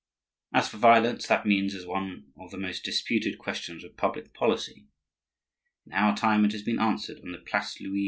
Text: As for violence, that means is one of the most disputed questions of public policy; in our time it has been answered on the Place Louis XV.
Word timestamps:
As 0.51 0.67
for 0.67 0.77
violence, 0.77 1.27
that 1.27 1.45
means 1.45 1.75
is 1.75 1.85
one 1.85 2.31
of 2.35 2.49
the 2.49 2.57
most 2.57 2.83
disputed 2.83 3.37
questions 3.37 3.83
of 3.83 3.97
public 3.97 4.33
policy; 4.33 4.87
in 5.85 5.93
our 5.93 6.17
time 6.17 6.43
it 6.43 6.53
has 6.53 6.63
been 6.63 6.79
answered 6.79 7.19
on 7.23 7.33
the 7.33 7.37
Place 7.37 7.79
Louis 7.79 7.99
XV. 7.99 7.99